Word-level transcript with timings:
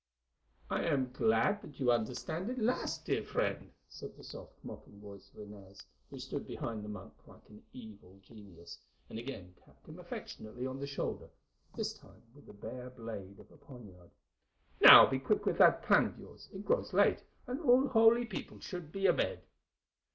"I 0.67 0.83
am 0.85 1.11
glad 1.11 1.61
that 1.61 1.79
you 1.79 1.91
understand 1.91 2.49
at 2.49 2.57
last, 2.57 3.05
dear 3.05 3.21
friend," 3.23 3.69
said 3.87 4.17
the 4.17 4.23
soft, 4.23 4.53
mocking 4.63 4.99
voice 4.99 5.29
of 5.29 5.41
Inez, 5.41 5.85
who 6.09 6.17
stood 6.17 6.47
behind 6.47 6.83
the 6.83 6.89
monk 6.89 7.13
like 7.27 7.47
an 7.49 7.61
evil 7.71 8.17
genius, 8.23 8.79
and 9.11 9.19
again 9.19 9.53
tapped 9.63 9.87
him 9.87 9.99
affectionately 9.99 10.65
on 10.65 10.79
the 10.79 10.87
shoulder, 10.87 11.29
this 11.75 11.93
time 11.93 12.23
with 12.33 12.47
the 12.47 12.53
bare 12.53 12.89
blade 12.89 13.37
of 13.39 13.51
a 13.51 13.57
poniard. 13.57 14.09
"Now 14.81 15.05
be 15.05 15.19
quick 15.19 15.45
with 15.45 15.59
that 15.59 15.83
plan 15.83 16.05
of 16.07 16.17
yours. 16.17 16.49
It 16.51 16.65
grows 16.65 16.93
late, 16.93 17.21
and 17.45 17.61
all 17.61 17.87
holy 17.87 18.25
people 18.25 18.59
should 18.59 18.91
be 18.91 19.05
abed." 19.05 19.43